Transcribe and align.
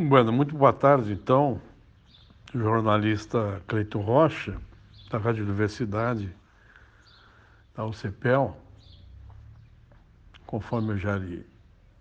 Bueno, 0.00 0.32
muito 0.32 0.56
boa 0.56 0.72
tarde, 0.72 1.12
então. 1.12 1.60
Jornalista 2.54 3.60
Cleiton 3.66 4.00
Rocha, 4.00 4.56
da 5.10 5.18
Rádio 5.18 5.42
Universidade, 5.42 6.32
da 7.74 7.84
UCPEL. 7.84 8.56
Conforme 10.46 10.92
eu 10.92 10.98
já 10.98 11.16
lhe 11.16 11.44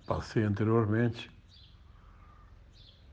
passei 0.05 0.43
anteriormente, 0.43 1.31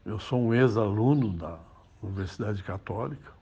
eu 0.05 0.19
sou 0.19 0.39
um 0.39 0.53
ex-aluno 0.53 1.33
da 1.33 1.59
Universidade 2.03 2.63
Católica. 2.63 3.33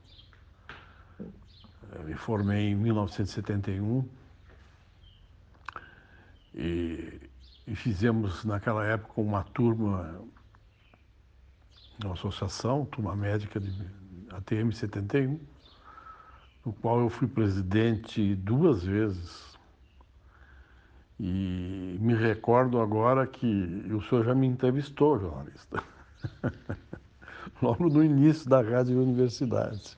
Eu 1.19 2.03
me 2.05 2.13
formei 2.13 2.69
em 2.69 2.75
1971 2.75 4.07
e, 6.55 7.19
e 7.67 7.75
fizemos 7.75 8.45
naquela 8.45 8.85
época 8.85 9.19
uma 9.19 9.43
turma 9.43 10.23
uma 12.03 12.13
associação, 12.13 12.85
turma 12.85 13.15
médica 13.15 13.59
de 13.59 13.71
ATM 14.31 14.71
71, 14.71 15.39
no 16.65 16.73
qual 16.73 16.99
eu 16.99 17.09
fui 17.09 17.27
presidente 17.27 18.35
duas 18.35 18.83
vezes. 18.83 19.57
E 21.19 21.97
me 22.01 22.15
recordo 22.15 22.81
agora 22.81 23.27
que 23.27 23.45
o 23.91 24.01
senhor 24.01 24.25
já 24.25 24.35
me 24.35 24.47
entrevistou, 24.47 25.19
jornalista, 25.19 25.83
logo 27.61 27.87
no 27.87 28.03
início 28.03 28.49
da 28.49 28.61
Rádio 28.61 29.01
Universidade. 29.01 29.97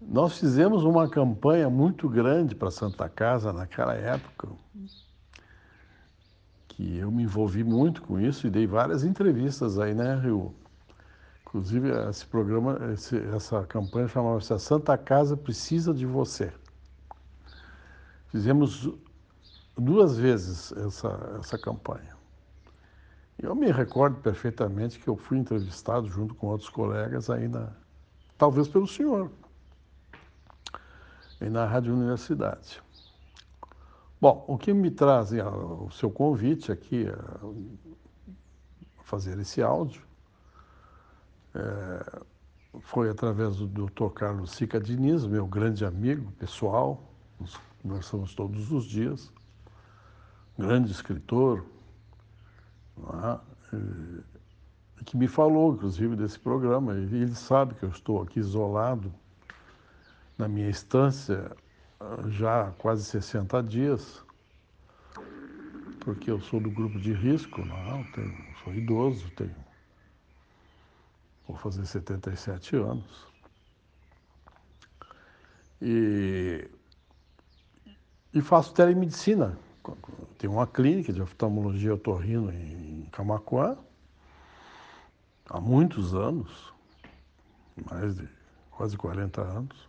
Nós 0.00 0.38
fizemos 0.38 0.84
uma 0.84 1.08
campanha 1.08 1.68
muito 1.68 2.08
grande 2.08 2.54
para 2.54 2.70
Santa 2.70 3.08
Casa 3.08 3.52
naquela 3.52 3.94
época, 3.94 4.48
envolvi 7.28 7.62
muito 7.62 8.00
com 8.00 8.18
isso 8.18 8.46
e 8.46 8.50
dei 8.50 8.66
várias 8.66 9.04
entrevistas 9.04 9.78
aí, 9.78 9.94
né, 9.94 10.18
Rio? 10.18 10.54
Inclusive, 11.42 11.90
esse 12.08 12.26
programa, 12.26 12.78
essa 13.34 13.64
campanha 13.64 14.08
chamava-se 14.08 14.52
A 14.52 14.58
Santa 14.58 14.96
Casa 14.96 15.36
Precisa 15.36 15.94
de 15.94 16.06
Você. 16.06 16.52
Fizemos 18.28 18.90
duas 19.76 20.18
vezes 20.18 20.72
essa, 20.72 21.36
essa 21.38 21.58
campanha. 21.58 22.16
Eu 23.38 23.54
me 23.54 23.70
recordo 23.70 24.16
perfeitamente 24.20 24.98
que 24.98 25.08
eu 25.08 25.16
fui 25.16 25.38
entrevistado 25.38 26.08
junto 26.08 26.34
com 26.34 26.48
outros 26.48 26.68
colegas 26.68 27.30
ainda, 27.30 27.76
talvez 28.36 28.66
pelo 28.68 28.86
senhor, 28.86 29.30
e 31.40 31.48
na 31.48 31.64
Rádio 31.64 31.94
Universidade. 31.94 32.82
Bom, 34.20 34.44
o 34.48 34.58
que 34.58 34.72
me 34.72 34.90
traz 34.90 35.30
o 35.32 35.90
seu 35.92 36.10
convite 36.10 36.72
aqui 36.72 37.06
a 37.08 39.02
fazer 39.04 39.38
esse 39.38 39.62
áudio 39.62 40.02
é, 41.54 42.20
foi 42.80 43.08
através 43.08 43.56
do 43.56 43.66
Dr. 43.68 44.10
Carlos 44.12 44.50
Sica 44.50 44.80
Diniz, 44.80 45.24
meu 45.24 45.46
grande 45.46 45.84
amigo 45.84 46.32
pessoal, 46.32 47.00
conversamos 47.80 48.34
todos 48.34 48.72
os 48.72 48.84
dias, 48.86 49.32
grande 50.58 50.90
escritor, 50.90 51.64
é? 53.22 53.48
que 55.04 55.16
me 55.16 55.28
falou, 55.28 55.74
inclusive, 55.74 56.16
desse 56.16 56.38
programa. 56.38 56.92
Ele 56.92 57.34
sabe 57.34 57.74
que 57.74 57.84
eu 57.84 57.88
estou 57.88 58.20
aqui 58.20 58.40
isolado 58.40 59.14
na 60.36 60.48
minha 60.48 60.68
estância 60.68 61.56
já 62.30 62.68
há 62.68 62.70
quase 62.72 63.04
60 63.04 63.62
dias, 63.62 64.22
porque 66.00 66.30
eu 66.30 66.40
sou 66.40 66.60
do 66.60 66.70
grupo 66.70 66.98
de 66.98 67.12
risco, 67.12 67.64
não, 67.64 68.04
tenho, 68.12 68.36
sou 68.62 68.74
idoso, 68.74 69.30
tenho, 69.32 69.54
vou 71.46 71.56
fazer 71.56 71.84
77 71.84 72.76
anos. 72.76 73.26
E, 75.80 76.68
e 78.34 78.40
faço 78.40 78.74
telemedicina. 78.74 79.58
Tenho 80.36 80.52
uma 80.52 80.66
clínica 80.66 81.12
de 81.12 81.22
oftalmologia 81.22 81.94
otorrino 81.94 82.52
em 82.52 83.08
Camacuã 83.10 83.76
há 85.48 85.60
muitos 85.60 86.14
anos, 86.14 86.72
mais 87.90 88.16
de 88.16 88.28
quase 88.70 88.96
40 88.96 89.40
anos. 89.40 89.88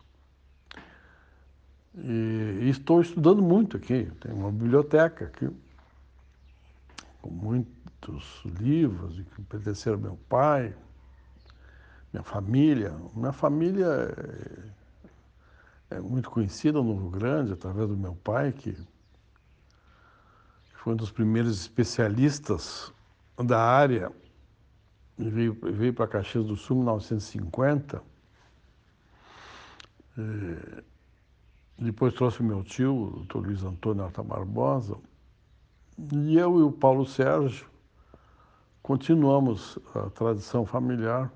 E, 1.96 2.60
e 2.62 2.70
estou 2.70 3.02
estudando 3.02 3.42
muito 3.42 3.78
aqui. 3.78 4.12
Tenho 4.20 4.36
uma 4.36 4.52
biblioteca 4.52 5.26
aqui, 5.26 5.50
com 7.22 7.30
muitos 7.30 8.44
livros 8.60 9.20
que 9.36 9.42
pertenceram 9.44 9.98
ao 9.98 10.02
meu 10.02 10.20
pai, 10.30 10.76
minha 12.14 12.24
família. 12.24 12.96
Minha 13.16 13.34
família 13.34 13.88
é, 15.92 15.96
é 15.98 16.00
muito 16.00 16.30
conhecida 16.30 16.82
no 16.82 16.96
Rio 16.96 17.10
Grande, 17.10 17.54
através 17.54 17.88
do 17.88 17.98
meu 17.98 18.16
pai, 18.16 18.52
que 18.52 18.78
foi 20.76 20.94
um 20.94 20.96
dos 20.96 21.12
primeiros 21.12 21.60
especialistas 21.60 22.94
da 23.38 23.62
área, 23.62 24.12
veio, 25.18 25.58
veio 25.62 25.94
para 25.94 26.08
Caxias 26.08 26.46
do 26.46 26.56
Sul 26.56 26.78
em 26.78 26.80
1950. 26.80 28.02
É, 30.18 30.84
depois 31.84 32.14
trouxe 32.14 32.44
meu 32.44 32.64
tio, 32.64 32.94
o 32.94 33.10
doutor 33.12 33.46
Luiz 33.46 33.64
Antônio 33.64 34.04
Arta 34.04 34.22
Barbosa, 34.22 34.98
e 36.14 36.38
eu 36.38 36.60
e 36.60 36.64
o 36.64 36.72
Paulo 36.72 37.06
Sérgio 37.06 37.66
continuamos 38.82 39.78
a 39.94 40.10
tradição 40.10 40.66
familiar, 40.66 41.32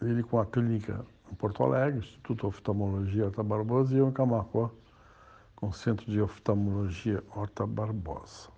ele 0.00 0.22
com 0.22 0.40
a 0.40 0.46
clínica 0.46 1.04
em 1.30 1.34
Porto 1.34 1.62
Alegre, 1.62 2.00
Instituto 2.00 2.40
de 2.40 2.46
Oftalmologia 2.46 3.26
Horta 3.26 3.42
Barbosa, 3.42 3.94
e 3.94 3.98
eu 3.98 4.08
em 4.08 4.12
Camacó, 4.12 4.70
com 5.54 5.68
o 5.68 5.72
Centro 5.72 6.10
de 6.10 6.20
Oftalmologia 6.20 7.22
Horta 7.34 7.66
Barbosa. 7.66 8.48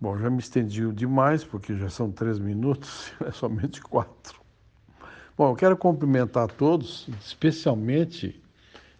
Bom, 0.00 0.16
já 0.18 0.30
me 0.30 0.38
estendi 0.38 0.90
demais, 0.92 1.44
porque 1.44 1.76
já 1.76 1.88
são 1.88 2.10
três 2.10 2.38
minutos, 2.38 3.12
é 3.24 3.30
somente 3.30 3.80
quatro. 3.80 4.40
Bom, 5.36 5.50
eu 5.50 5.54
quero 5.54 5.76
cumprimentar 5.76 6.50
todos, 6.50 7.08
especialmente 7.20 8.42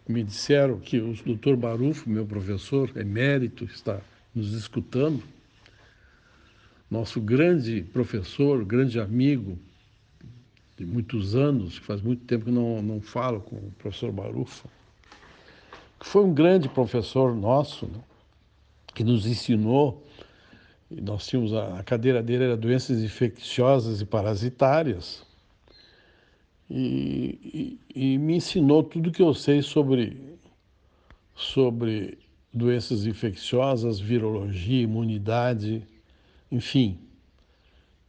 me 0.07 0.23
disseram 0.23 0.79
que 0.79 0.99
o 0.99 1.13
doutor 1.25 1.55
Barufo, 1.55 2.09
meu 2.09 2.25
professor 2.25 2.91
emérito, 2.95 3.63
está 3.65 4.01
nos 4.35 4.53
escutando. 4.53 5.23
Nosso 6.89 7.21
grande 7.21 7.81
professor, 7.93 8.63
grande 8.65 8.99
amigo 8.99 9.57
de 10.77 10.85
muitos 10.85 11.35
anos, 11.35 11.79
que 11.79 11.85
faz 11.85 12.01
muito 12.01 12.25
tempo 12.25 12.45
que 12.45 12.51
não, 12.51 12.81
não 12.81 13.01
falo 13.01 13.39
com 13.41 13.55
o 13.55 13.71
professor 13.77 14.11
Barufo, 14.11 14.67
que 15.99 16.05
foi 16.05 16.23
um 16.23 16.33
grande 16.33 16.67
professor 16.67 17.35
nosso, 17.35 17.85
né, 17.85 17.99
que 18.93 19.03
nos 19.03 19.25
ensinou, 19.25 20.05
e 20.91 20.99
nós 21.01 21.25
tínhamos 21.25 21.53
a, 21.53 21.79
a 21.79 21.83
cadeira 21.83 22.21
dele 22.21 22.43
era 22.43 22.57
doenças 22.57 23.01
infecciosas 23.01 24.01
e 24.01 24.05
parasitárias, 24.05 25.25
e, 26.75 27.79
e, 27.93 28.17
me 28.17 28.35
ensinou 28.37 28.81
tudo 28.81 29.11
que 29.11 29.21
eu 29.21 29.31
sei 29.35 29.61
sobre, 29.61 30.39
sobre 31.35 32.17
doenças 32.51 33.05
infecciosas, 33.05 33.99
virologia, 33.99 34.81
imunidade, 34.81 35.83
enfim. 36.51 36.97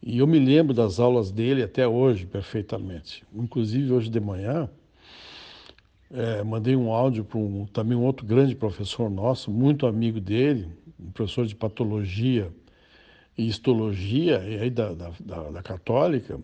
E 0.02 0.18
eu 0.18 0.26
me 0.26 0.38
lembro 0.38 0.72
das 0.72 0.98
aulas 0.98 1.30
dele 1.30 1.62
até 1.62 1.86
hoje 1.86 2.24
perfeitamente. 2.24 3.22
Inclusive, 3.34 3.92
hoje 3.92 4.08
de 4.08 4.18
manhã, 4.18 4.70
é, 6.10 6.42
mandei 6.42 6.74
um 6.74 6.90
áudio 6.90 7.22
para 7.22 7.38
um, 7.38 7.66
também 7.66 7.98
um 7.98 8.04
outro 8.04 8.24
grande 8.24 8.54
professor 8.54 9.10
nosso, 9.10 9.50
muito 9.50 9.86
amigo 9.86 10.18
dele, 10.18 10.68
um 10.98 11.10
professor 11.10 11.44
de 11.44 11.54
patologia 11.54 12.50
e 13.36 13.46
histologia, 13.46 14.42
e 14.48 14.58
aí 14.58 14.70
da, 14.70 14.94
da, 14.94 15.12
da, 15.20 15.50
da 15.50 15.62
Católica, 15.62 16.40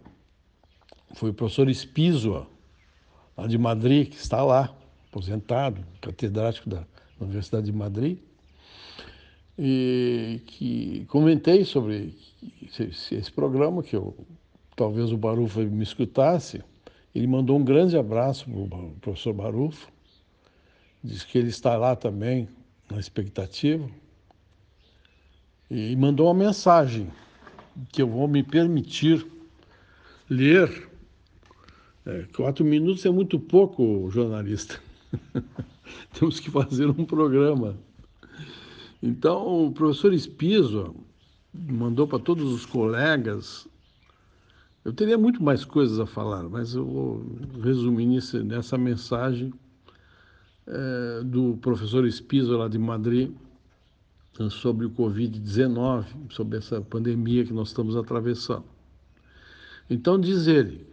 foi 1.14 1.30
o 1.30 1.34
professor 1.34 1.68
Espízoa, 1.68 2.46
lá 3.36 3.46
de 3.46 3.58
Madrid, 3.58 4.08
que 4.08 4.16
está 4.16 4.42
lá, 4.42 4.74
aposentado, 5.08 5.84
catedrático 6.00 6.68
da 6.68 6.84
Universidade 7.20 7.66
de 7.66 7.72
Madrid, 7.72 8.18
e 9.58 10.40
que 10.46 11.04
comentei 11.06 11.64
sobre 11.64 12.16
esse, 12.78 13.30
programa, 13.32 13.82
que 13.82 13.94
eu, 13.94 14.16
talvez 14.76 15.12
o 15.12 15.16
Barufo 15.16 15.60
me 15.60 15.82
escutasse. 15.82 16.62
Ele 17.14 17.26
mandou 17.26 17.58
um 17.58 17.64
grande 17.64 17.96
abraço 17.98 18.44
para 18.44 18.78
o 18.78 18.90
professor 19.00 19.34
Barufo, 19.34 19.90
disse 21.02 21.26
que 21.26 21.36
ele 21.36 21.48
está 21.48 21.76
lá 21.76 21.96
também, 21.96 22.48
na 22.90 22.98
expectativa, 22.98 23.88
e 25.70 25.94
mandou 25.96 26.26
uma 26.26 26.34
mensagem 26.34 27.08
que 27.92 28.02
eu 28.02 28.08
vou 28.08 28.26
me 28.26 28.42
permitir 28.42 29.26
ler 30.28 30.89
é, 32.10 32.26
quatro 32.34 32.64
minutos 32.64 33.06
é 33.06 33.10
muito 33.10 33.38
pouco, 33.38 34.10
jornalista. 34.10 34.80
Temos 36.12 36.40
que 36.40 36.50
fazer 36.50 36.86
um 36.86 37.04
programa. 37.04 37.76
Então, 39.00 39.66
o 39.66 39.72
professor 39.72 40.12
Espiso 40.12 40.94
mandou 41.54 42.06
para 42.06 42.18
todos 42.18 42.52
os 42.52 42.64
colegas 42.66 43.66
Eu 44.84 44.92
teria 44.92 45.18
muito 45.18 45.42
mais 45.42 45.64
coisas 45.64 46.00
a 46.00 46.06
falar, 46.06 46.48
mas 46.48 46.74
eu 46.74 46.84
vou 46.84 47.26
resumir 47.62 48.06
nesse, 48.06 48.42
nessa 48.42 48.76
mensagem 48.76 49.52
é, 50.66 51.22
do 51.24 51.58
professor 51.58 52.04
Espiso 52.06 52.56
lá 52.56 52.66
de 52.66 52.78
Madrid 52.78 53.32
sobre 54.48 54.86
o 54.86 54.90
Covid-19, 54.90 56.06
sobre 56.30 56.58
essa 56.58 56.80
pandemia 56.80 57.44
que 57.44 57.52
nós 57.52 57.68
estamos 57.68 57.94
atravessando. 57.94 58.64
Então, 59.88 60.18
diz 60.18 60.46
ele 60.46 60.89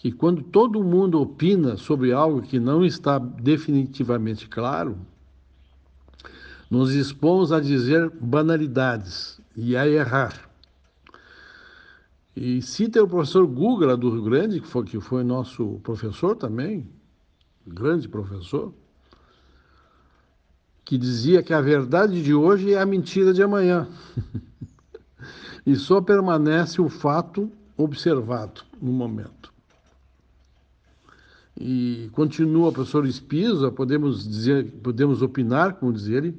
que 0.00 0.10
quando 0.10 0.42
todo 0.42 0.82
mundo 0.82 1.20
opina 1.20 1.76
sobre 1.76 2.10
algo 2.10 2.40
que 2.40 2.58
não 2.58 2.82
está 2.82 3.18
definitivamente 3.18 4.48
claro, 4.48 4.96
nos 6.70 6.94
expomos 6.94 7.52
a 7.52 7.60
dizer 7.60 8.08
banalidades 8.18 9.38
e 9.54 9.76
a 9.76 9.86
errar. 9.86 10.48
E 12.34 12.62
cita 12.62 13.02
o 13.02 13.06
professor 13.06 13.46
Guga, 13.46 13.94
do 13.94 14.08
Rio 14.08 14.22
Grande, 14.22 14.60
que 14.62 14.66
foi, 14.66 14.84
que 14.84 14.98
foi 14.98 15.22
nosso 15.22 15.78
professor 15.82 16.34
também, 16.34 16.88
grande 17.66 18.08
professor, 18.08 18.72
que 20.82 20.96
dizia 20.96 21.42
que 21.42 21.52
a 21.52 21.60
verdade 21.60 22.22
de 22.22 22.32
hoje 22.32 22.72
é 22.72 22.80
a 22.80 22.86
mentira 22.86 23.34
de 23.34 23.42
amanhã. 23.42 23.86
e 25.66 25.76
só 25.76 26.00
permanece 26.00 26.80
o 26.80 26.88
fato 26.88 27.52
observado 27.76 28.62
no 28.80 28.92
momento. 28.92 29.39
E 31.62 32.08
continua 32.12 32.70
o 32.70 32.72
professor 32.72 33.04
Espisa, 33.04 33.70
podemos 33.70 34.26
dizer, 34.26 34.72
podemos 34.82 35.20
opinar, 35.20 35.74
como 35.74 35.92
diz 35.92 36.06
ele, 36.06 36.34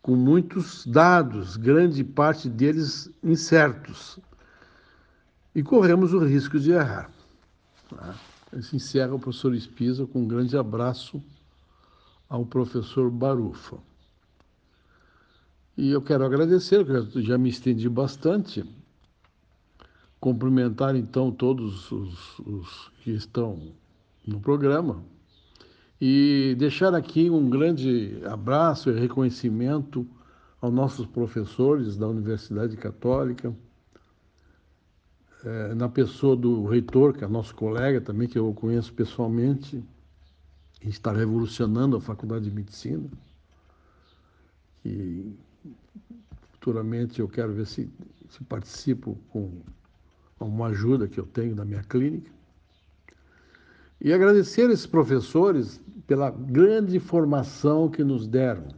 com 0.00 0.16
muitos 0.16 0.86
dados, 0.86 1.58
grande 1.58 2.02
parte 2.02 2.48
deles 2.48 3.10
incertos, 3.22 4.18
e 5.54 5.62
corremos 5.62 6.14
o 6.14 6.24
risco 6.24 6.58
de 6.58 6.70
errar. 6.70 7.10
Se 8.62 8.76
encerra 8.76 9.14
o 9.14 9.18
professor 9.18 9.54
Espisa 9.54 10.06
com 10.06 10.22
um 10.22 10.26
grande 10.26 10.56
abraço 10.56 11.22
ao 12.26 12.46
professor 12.46 13.10
Barufa. 13.10 13.76
E 15.76 15.90
eu 15.90 16.00
quero 16.00 16.24
agradecer, 16.24 16.86
já 17.16 17.36
me 17.36 17.50
estendi 17.50 17.86
bastante, 17.86 18.64
cumprimentar 20.18 20.96
então 20.96 21.30
todos 21.30 21.92
os, 21.92 22.38
os 22.38 22.90
que 23.02 23.10
estão 23.10 23.74
no 24.28 24.40
programa 24.40 25.02
e 26.00 26.54
deixar 26.58 26.94
aqui 26.94 27.28
um 27.28 27.48
grande 27.50 28.20
abraço 28.24 28.90
e 28.90 28.98
reconhecimento 28.98 30.06
aos 30.60 30.72
nossos 30.72 31.06
professores 31.06 31.96
da 31.96 32.06
Universidade 32.06 32.76
Católica, 32.76 33.54
é, 35.44 35.74
na 35.74 35.88
pessoa 35.88 36.36
do 36.36 36.66
reitor, 36.66 37.14
que 37.14 37.24
é 37.24 37.28
nosso 37.28 37.54
colega 37.54 38.00
também, 38.00 38.28
que 38.28 38.38
eu 38.38 38.52
conheço 38.54 38.92
pessoalmente, 38.92 39.82
e 40.82 40.88
está 40.88 41.12
revolucionando 41.12 41.96
a 41.96 42.00
Faculdade 42.00 42.44
de 42.44 42.50
Medicina. 42.50 43.08
E 44.84 45.32
futuramente 46.52 47.20
eu 47.20 47.28
quero 47.28 47.52
ver 47.52 47.66
se, 47.66 47.90
se 48.28 48.44
participo 48.44 49.16
com 49.30 49.50
uma 50.40 50.68
ajuda 50.68 51.08
que 51.08 51.18
eu 51.18 51.26
tenho 51.26 51.54
na 51.54 51.64
minha 51.64 51.82
clínica. 51.82 52.37
E 54.00 54.12
agradecer 54.12 54.70
esses 54.70 54.86
professores 54.86 55.80
pela 56.06 56.30
grande 56.30 57.00
formação 57.00 57.88
que 57.88 58.04
nos 58.04 58.26
deram. 58.26 58.68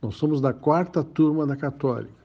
Nós 0.00 0.16
somos 0.16 0.40
da 0.40 0.52
quarta 0.52 1.04
turma 1.04 1.46
da 1.46 1.56
Católica 1.56 2.18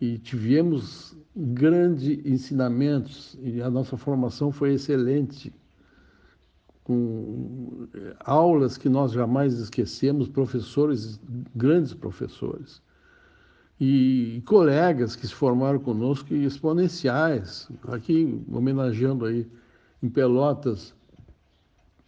e 0.00 0.18
tivemos 0.18 1.16
grandes 1.36 2.24
ensinamentos 2.24 3.36
e 3.42 3.60
a 3.60 3.68
nossa 3.68 3.96
formação 3.96 4.50
foi 4.50 4.74
excelente, 4.74 5.52
com 6.84 7.86
eh, 7.94 8.16
aulas 8.20 8.78
que 8.78 8.88
nós 8.88 9.12
jamais 9.12 9.54
esquecemos, 9.54 10.28
professores, 10.28 11.20
grandes 11.54 11.92
professores 11.92 12.80
e 13.78 14.42
colegas 14.46 15.14
que 15.14 15.26
se 15.26 15.34
formaram 15.34 15.78
conosco 15.78 16.32
exponenciais. 16.34 17.68
Aqui 17.88 18.42
homenageando 18.50 19.26
aí 19.26 19.46
em 20.02 20.08
Pelotas 20.08 20.94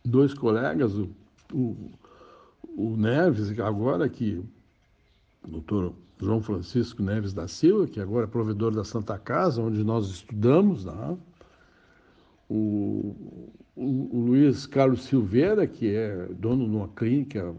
dois 0.05 0.35
colegas, 0.35 0.95
o, 0.95 1.09
o, 1.53 1.91
o 2.77 2.97
Neves, 2.97 3.59
agora 3.61 4.09
que 4.09 4.43
o 5.45 5.49
doutor 5.49 5.93
João 6.19 6.43
Francisco 6.43 7.03
Neves 7.03 7.33
da 7.33 7.49
Silva, 7.49 7.87
que 7.87 8.01
agora 8.01 8.25
é 8.25 8.29
provedor 8.29 8.75
da 8.75 8.85
Santa 8.85 9.19
Casa, 9.19 9.63
onde 9.63 9.83
nós 9.83 10.09
estudamos, 10.09 10.85
né? 10.85 11.17
o, 12.51 13.15
o, 13.77 13.85
o, 14.17 14.21
Luiz 14.27 14.67
Carlos 14.67 15.05
Silveira, 15.05 15.67
que 15.69 15.95
é 15.95 16.27
dono 16.33 16.69
de 16.69 16.75
uma 16.75 16.89
clínica 16.89 17.55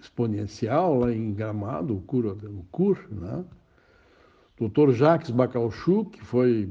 exponencial 0.00 0.98
lá 0.98 1.12
em 1.12 1.32
Gramado, 1.32 1.96
o 1.96 2.00
CUR, 2.02 2.26
o 2.26 2.64
CUR 2.70 2.98
né? 3.10 3.44
Doutor 4.58 4.92
Jacques 4.92 5.30
Bacalchu, 5.30 6.04
que 6.06 6.22
foi 6.22 6.68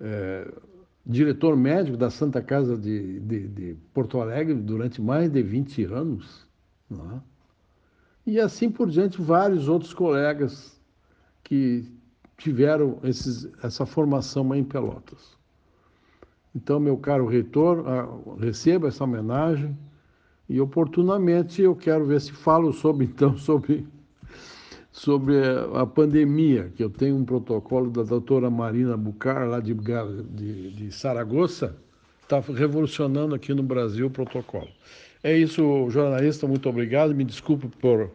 é, 0.00 0.50
diretor 1.06 1.56
médico 1.56 1.96
da 1.96 2.10
Santa 2.10 2.42
Casa 2.42 2.76
de, 2.76 3.20
de, 3.20 3.48
de, 3.48 3.76
Porto 3.94 4.20
Alegre 4.20 4.54
durante 4.54 5.00
mais 5.00 5.30
de 5.30 5.40
20 5.40 5.84
anos. 5.84 6.46
Né? 6.90 7.20
E 8.26 8.40
assim 8.40 8.68
por 8.68 8.90
diante, 8.90 9.22
vários 9.22 9.68
outros 9.68 9.94
colegas 9.94 10.80
que 11.44 11.88
tiveram 12.36 12.98
esses, 13.04 13.48
essa 13.62 13.86
formação 13.86 14.52
em 14.52 14.64
Pelotas. 14.64 15.36
Então, 16.54 16.80
meu 16.80 16.96
caro 16.96 17.26
reitor, 17.26 17.84
receba 18.38 18.88
essa 18.88 19.04
homenagem 19.04 19.76
e 20.48 20.60
oportunamente 20.60 21.62
eu 21.62 21.76
quero 21.76 22.06
ver 22.06 22.20
se 22.20 22.32
falo 22.32 22.72
sobre 22.72 23.04
então 23.06 23.36
sobre 23.36 23.86
sobre 24.96 25.34
a 25.74 25.84
pandemia, 25.84 26.72
que 26.74 26.82
eu 26.82 26.88
tenho 26.88 27.16
um 27.16 27.24
protocolo 27.24 27.90
da 27.90 28.02
doutora 28.02 28.48
Marina 28.48 28.96
Bucar, 28.96 29.46
lá 29.46 29.60
de, 29.60 29.74
de, 29.74 30.70
de 30.72 30.90
Saragoça, 30.90 31.76
está 32.22 32.40
revolucionando 32.40 33.34
aqui 33.34 33.52
no 33.52 33.62
Brasil 33.62 34.06
o 34.06 34.10
protocolo. 34.10 34.68
É 35.22 35.36
isso, 35.36 35.90
jornalista, 35.90 36.46
muito 36.46 36.66
obrigado. 36.66 37.14
Me 37.14 37.24
desculpe 37.24 37.68
por, 37.78 38.10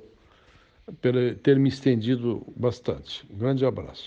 por 1.00 1.14
ter 1.44 1.60
me 1.60 1.70
estendido 1.70 2.42
bastante. 2.58 3.28
Um 3.32 3.38
grande 3.38 3.64
abraço. 3.64 4.00